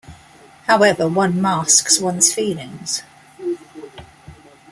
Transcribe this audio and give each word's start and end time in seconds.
However, 0.63 1.07
one 1.07 1.39
masks 1.39 1.99
one's 1.99 2.33
feelings. 2.33 3.03